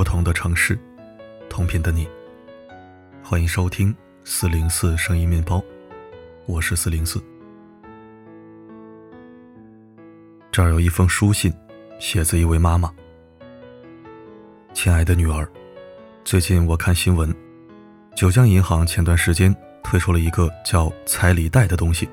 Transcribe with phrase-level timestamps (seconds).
[0.00, 0.78] 不同的城市，
[1.50, 2.08] 同频的你。
[3.22, 3.94] 欢迎收听
[4.24, 5.62] 四零四声音面包，
[6.46, 7.22] 我是四零四。
[10.50, 11.52] 这儿有一封书信，
[11.98, 12.90] 写自一位妈妈。
[14.72, 15.46] 亲爱的女儿，
[16.24, 17.30] 最近我看新闻，
[18.16, 22.08] 九江银行前段时间推出了一个叫彩礼贷的东西，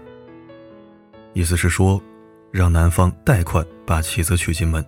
[1.32, 2.04] 意思是说，
[2.52, 4.86] 让男方贷款把妻子娶进门，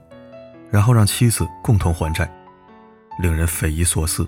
[0.69, 2.29] 然后让妻子共同还债。
[3.19, 4.27] 令人匪夷所思。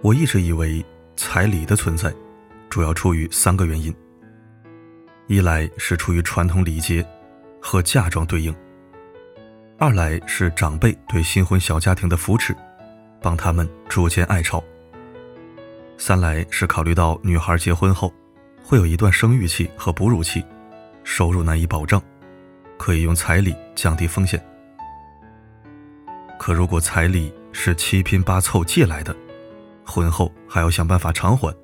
[0.00, 0.84] 我一直以为
[1.14, 2.12] 彩礼的存在，
[2.70, 3.94] 主要出于三个原因：
[5.26, 7.06] 一来是出于传统礼节
[7.60, 8.52] 和嫁妆对应；
[9.78, 12.56] 二来是长辈对新婚小家庭的扶持，
[13.20, 14.58] 帮他们逐渐爱巢；
[15.98, 18.12] 三来是考虑到女孩结婚后
[18.62, 20.44] 会有一段生育期和哺乳期，
[21.02, 22.02] 收入难以保障，
[22.78, 24.42] 可以用彩礼降低风险。
[26.44, 29.16] 可如果彩礼是七拼八凑借来的，
[29.82, 31.56] 婚后还要想办法偿还，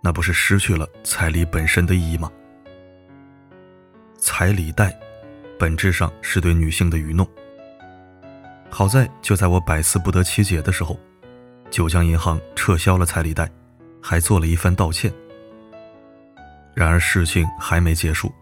[0.00, 2.28] 那不是失去了彩礼本身的意义吗？
[4.18, 4.92] 彩礼贷
[5.56, 7.24] 本质上是对女性的愚弄。
[8.70, 10.98] 好在就在我百思不得其解的时候，
[11.70, 13.48] 九江银行撤销了彩礼贷，
[14.02, 15.12] 还做了一番道歉。
[16.74, 18.32] 然而事情还没结束，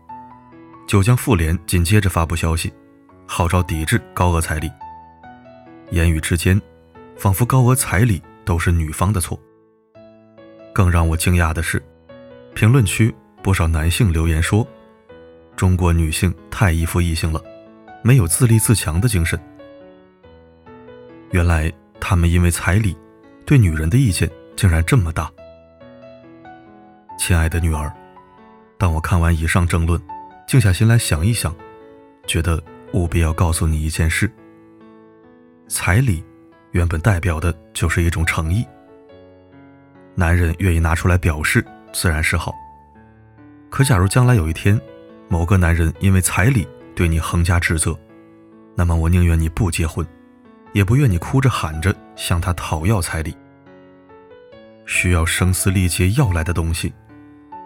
[0.89, 2.73] 九江妇联紧接着发布消息，
[3.27, 4.73] 号召抵制高额彩礼。
[5.91, 6.61] 言语之间，
[7.17, 9.39] 仿佛高额彩礼都是女方的错。
[10.73, 11.83] 更让我惊讶的是，
[12.55, 14.67] 评论区不少男性留言说
[15.57, 17.43] ：“中国女性太依附异性了，
[18.03, 19.39] 没有自立自强的精神。”
[21.33, 22.97] 原来他们因为彩礼，
[23.45, 25.31] 对女人的意见竟然这么大。
[27.19, 27.93] 亲爱的女儿，
[28.79, 30.01] 当我看完以上争论，
[30.47, 31.55] 静下心来想一想，
[32.27, 32.63] 觉得
[32.93, 34.31] 务必要告诉你一件事。
[35.73, 36.21] 彩礼，
[36.73, 38.67] 原本代表的就是一种诚意。
[40.17, 42.53] 男人愿意拿出来表示，自然是好。
[43.71, 44.79] 可假如将来有一天，
[45.29, 47.97] 某个男人因为彩礼对你横加指责，
[48.75, 50.05] 那么我宁愿你不结婚，
[50.73, 53.33] 也不愿你哭着喊着向他讨要彩礼。
[54.87, 56.93] 需要声嘶力竭要来的东西，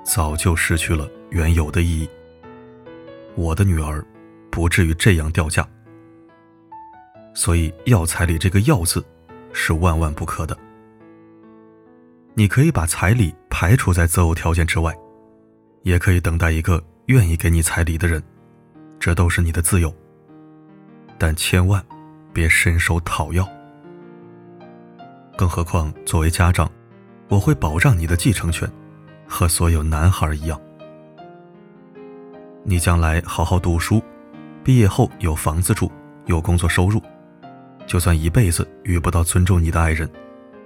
[0.05, 2.11] 早就失去了原有的意义。
[3.35, 4.05] 我的女儿，
[4.51, 5.67] 不至于这样掉价。
[7.35, 9.05] 所以要彩礼这个要字，
[9.53, 10.57] 是万万不可的。
[12.35, 14.97] 你可以把彩礼排除在择偶条件之外，
[15.83, 18.23] 也可以等待一个愿意给你彩礼的人，
[18.99, 19.95] 这都是你的自由。
[21.19, 21.85] 但千万
[22.33, 23.49] 别伸手讨要。
[25.37, 26.71] 更何况作为家长，
[27.29, 28.71] 我会保障你的继承权，
[29.27, 30.61] 和所有男孩一样。
[32.65, 34.03] 你将来好好读书，
[34.65, 35.91] 毕业后有房子住，
[36.27, 37.01] 有工作收入。
[37.87, 40.09] 就算一辈子遇不到尊重你的爱人，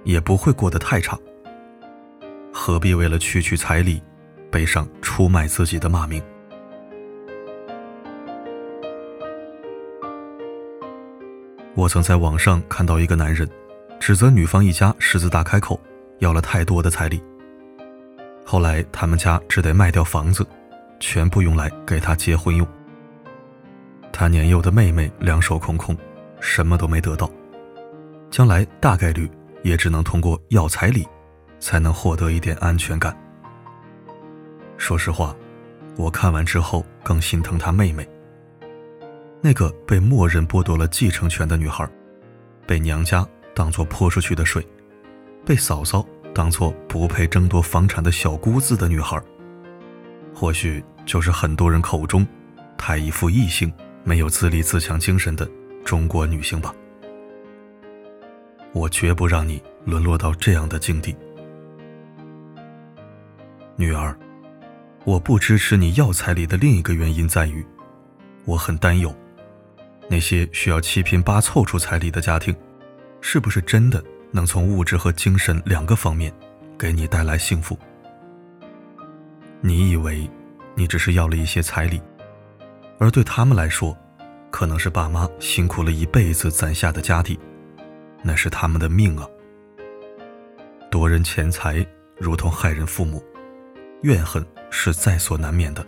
[0.03, 1.17] 也不会过得太差。
[2.51, 4.01] 何必为了区区彩礼，
[4.49, 6.21] 背上出卖自己的骂名？
[11.75, 13.47] 我曾在网上看到一个男人，
[13.99, 15.79] 指责女方一家狮子大开口，
[16.17, 17.21] 要了太多的彩礼。
[18.43, 20.45] 后来他们家只得卖掉房子，
[20.99, 22.67] 全部用来给他结婚用。
[24.11, 25.95] 他年幼的妹妹两手空空。
[26.39, 27.29] 什么都没得到，
[28.31, 29.29] 将来大概率
[29.63, 31.07] 也只能通过要彩礼，
[31.59, 33.15] 才能获得一点安全感。
[34.77, 35.35] 说实话，
[35.97, 38.07] 我看完之后更心疼他妹妹。
[39.41, 41.87] 那个被默认剥夺了继承权的女孩，
[42.65, 44.65] 被娘家当做泼出去的水，
[45.45, 49.21] 被嫂嫂当做不配争夺房产的小姑子的女孩，
[50.33, 52.25] 或许就是很多人口中
[52.77, 53.71] 太依附异性、
[54.03, 55.49] 没有自立自强精神的。
[55.83, 56.73] 中国女性吧，
[58.73, 61.15] 我绝不让你沦落到这样的境地，
[63.75, 64.15] 女儿。
[65.05, 67.65] 我不支持你要彩礼的另一个原因在于，
[68.45, 69.15] 我很担忧，
[70.07, 72.55] 那些需要七拼八凑出彩礼的家庭，
[73.21, 76.31] 是不是真的能从物质和精神两个方面
[76.77, 77.79] 给你带来幸福？
[79.61, 80.29] 你以为
[80.75, 81.99] 你只是要了一些彩礼，
[82.99, 83.97] 而对他们来说。
[84.51, 87.39] 可能是爸妈辛苦了一辈子攒下的家底，
[88.23, 89.27] 那是他们的命啊。
[90.89, 91.85] 夺人钱财
[92.17, 93.23] 如同害人父母，
[94.01, 95.85] 怨恨是在所难免的。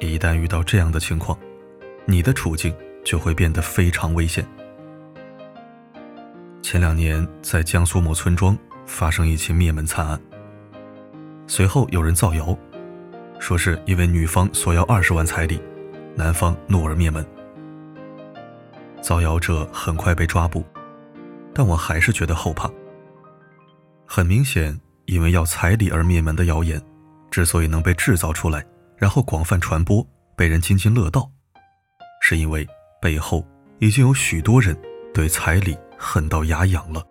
[0.00, 1.38] 一旦遇到这样的情况，
[2.04, 2.74] 你的处境
[3.04, 4.46] 就会变得非常危险。
[6.60, 10.20] 前两年在江苏某村庄发生一起灭门惨案，
[11.46, 12.58] 随后有人造谣，
[13.38, 15.62] 说是因为女方索要二十万彩礼。
[16.16, 17.24] 男方怒而灭门。
[19.02, 20.64] 造谣者很快被抓捕，
[21.54, 22.68] 但我还是觉得后怕。
[24.06, 26.82] 很明显，因为要彩礼而灭门的谣言，
[27.30, 28.66] 之所以能被制造出来，
[28.96, 30.04] 然后广泛传播，
[30.34, 31.30] 被人津津乐道，
[32.20, 32.66] 是因为
[33.00, 33.46] 背后
[33.78, 34.76] 已经有许多人
[35.12, 37.04] 对彩礼恨到牙痒了。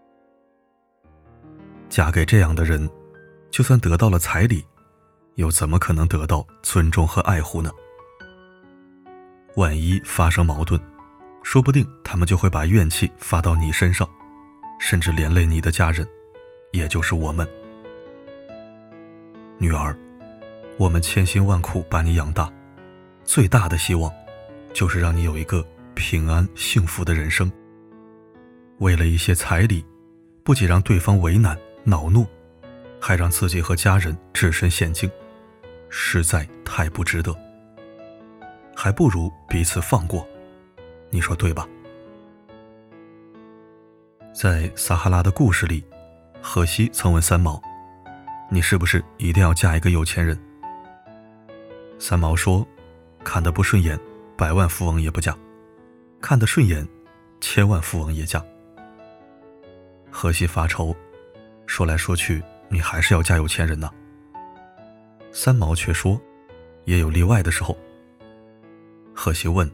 [1.87, 2.89] 嫁给这样的人，
[3.51, 4.65] 就算得到了彩礼，
[5.35, 7.69] 又怎么可能得到尊重和爱护呢？
[9.55, 10.79] 万一发生矛盾，
[11.41, 14.07] 说不定他们就会把怨气发到你身上，
[14.79, 16.05] 甚至连累你的家人，
[16.71, 17.47] 也就是我们。
[19.57, 19.97] 女儿，
[20.77, 22.51] 我们千辛万苦把你养大，
[23.23, 24.11] 最大的希望，
[24.73, 27.49] 就是让你有一个平安幸福的人生。
[28.79, 29.85] 为了一些彩礼，
[30.43, 32.27] 不仅让对方为难恼怒，
[32.99, 35.09] 还让自己和家人置身险境，
[35.89, 37.33] 实在太不值得。
[38.75, 40.27] 还不如彼此放过，
[41.09, 41.67] 你说对吧？
[44.33, 45.83] 在撒哈拉的故事里，
[46.41, 47.61] 荷西曾问三毛
[48.51, 50.37] ：“你是不是一定要嫁一个有钱人？”
[51.97, 52.67] 三毛说
[53.23, 53.97] ：“看得不顺眼，
[54.35, 55.33] 百万富翁也不嫁；
[56.19, 56.85] 看得顺眼，
[57.39, 58.43] 千万富翁也嫁。”
[60.11, 60.93] 荷西发愁，
[61.65, 63.89] 说来说去，你还是要嫁有钱人呢。
[65.31, 66.21] 三毛却说
[66.83, 67.75] ：“也有例外的时候。”
[69.15, 69.69] 荷西问：“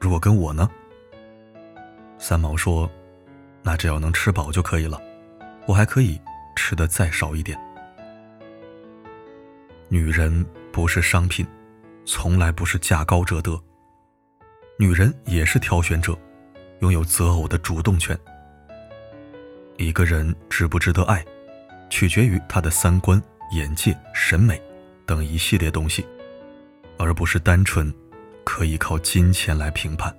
[0.00, 0.68] 如果跟我呢？”
[2.18, 2.90] 三毛说
[3.62, 5.00] ：“那只要能吃饱就可以了，
[5.66, 6.18] 我还可以
[6.56, 7.56] 吃的再少一点。”
[9.88, 11.46] 女人不是商品，
[12.06, 13.60] 从来不是价高者得。
[14.78, 16.18] 女人也是挑选者，
[16.80, 18.18] 拥有择偶的主动权。
[19.76, 21.24] 一个人值不值得爱，
[21.90, 23.22] 取决于他的三观、
[23.52, 24.60] 眼界、审美
[25.04, 26.04] 等一系列东西，
[26.98, 27.92] 而不是单纯。
[28.44, 30.14] 可以靠金钱来评判，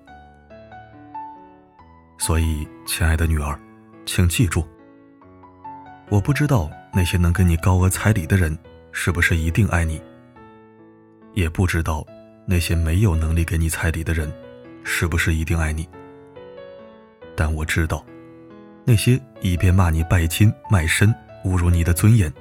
[2.17, 3.57] 所以，亲爱的女儿，
[4.05, 4.65] 请记住：
[6.09, 8.57] 我不知道那些能给你高额彩礼的人
[8.91, 10.01] 是不是一定爱你，
[11.33, 12.05] 也不知道
[12.45, 14.31] 那些没有能力给你彩礼的人
[14.83, 15.87] 是不是一定爱你。
[17.35, 18.05] 但我知道，
[18.83, 21.13] 那些一边骂你拜金卖身、
[21.45, 22.33] 侮辱你的尊严，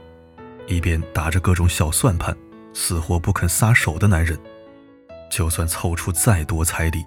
[0.67, 2.37] 一边打着各种小算盘、
[2.73, 4.39] 死活不肯撒手的男人。
[5.31, 7.05] 就算凑出再多彩礼，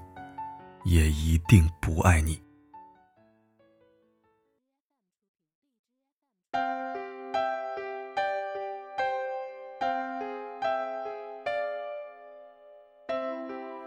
[0.84, 2.42] 也一定不爱你。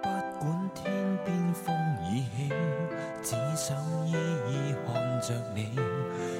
[0.02, 0.90] 不管天
[1.24, 2.48] 边风已起，
[3.22, 3.76] 只想
[4.08, 5.76] 依依看着你。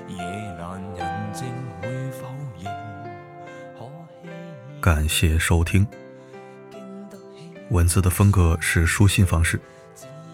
[0.09, 0.23] 夜
[0.59, 1.47] 阑人静
[1.81, 2.27] 会否
[2.59, 2.71] 认？
[4.81, 5.87] 感谢收听。
[7.71, 9.61] 文字的风格是书信方式，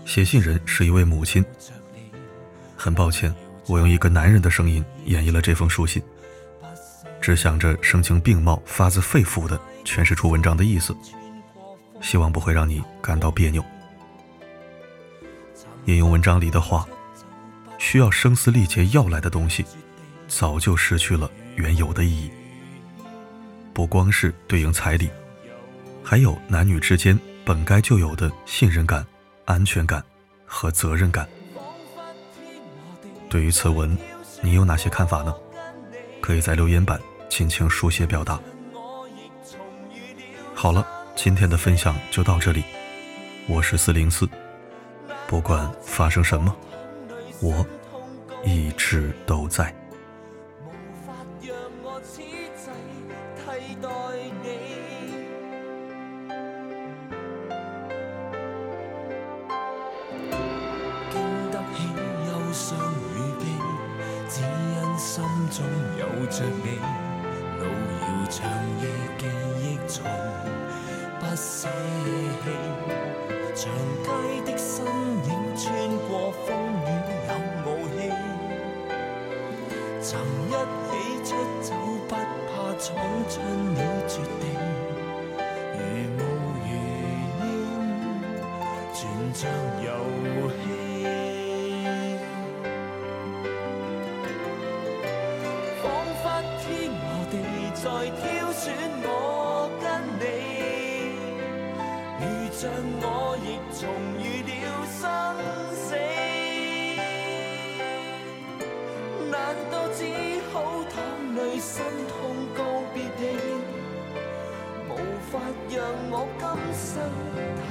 [0.07, 1.45] 写信人是一位母亲。
[2.75, 3.35] 很抱歉，
[3.67, 6.03] 我用一个男人的声音演绎了这封书信，
[7.21, 10.97] 只想着声情并茂、发自肺腑地诠释出文章的意思，
[12.01, 13.63] 希望不会让你感到别扭。
[15.85, 16.89] 引用文章里的话，
[17.77, 19.63] 需要声嘶力竭要来的东西，
[20.27, 22.31] 早就失去了原有的意义。
[23.75, 25.11] 不光是对应彩礼。
[26.09, 29.05] 还有男女之间本该就有的信任感、
[29.45, 30.01] 安全感
[30.45, 31.29] 和责任感。
[33.29, 33.99] 对于此文，
[34.41, 35.35] 你有哪些看法呢？
[36.21, 38.39] 可以在留言板尽情书写表达。
[40.55, 40.87] 好了，
[41.17, 42.63] 今天的分享就到这里。
[43.49, 44.29] 我是四零四，
[45.27, 46.55] 不管发生什么，
[47.41, 47.67] 我
[48.45, 49.75] 一直都在。
[66.17, 66.81] 抱着你，
[67.59, 67.65] 路
[68.01, 68.49] 遥长
[68.81, 69.27] 夜记
[69.61, 70.03] 忆从
[71.21, 71.69] 不舍
[72.43, 72.45] 弃。
[73.55, 73.71] 长
[74.03, 74.09] 街
[74.51, 75.65] 的身影穿
[76.09, 76.49] 过风
[76.81, 76.89] 雨
[77.29, 77.31] 有
[77.67, 77.99] 傲气，
[80.01, 80.09] 曾
[80.49, 80.51] 一
[80.89, 80.91] 起
[81.23, 81.29] 出
[81.61, 81.75] 走
[82.09, 82.87] 不怕闯
[83.29, 83.35] 进
[83.75, 84.43] 了绝地，
[85.75, 85.79] 如
[86.17, 86.19] 雾
[86.63, 86.69] 如
[87.41, 87.45] 烟，
[88.95, 88.97] 全
[89.35, 89.41] 像
[89.85, 89.87] 游
[90.49, 90.86] 戏。
[97.87, 98.75] 在挑选
[99.05, 99.87] 我跟
[100.19, 100.23] 你，
[102.19, 102.59] 如像
[103.01, 103.07] 我
[103.39, 103.47] 亦
[103.79, 103.87] 重
[104.19, 104.53] 遇了
[104.91, 105.01] 生
[105.73, 105.95] 死，
[109.31, 109.35] 难
[109.71, 110.03] 道只
[110.53, 110.55] 好
[110.91, 110.99] 淌
[111.37, 111.73] 泪心
[112.09, 112.13] 痛
[112.57, 112.59] 告
[112.93, 113.25] 别你？
[114.91, 114.93] 无
[115.31, 115.39] 法
[115.71, 115.79] 让
[116.11, 116.91] 我今生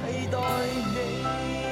[0.32, 0.34] 代
[0.94, 1.65] 你。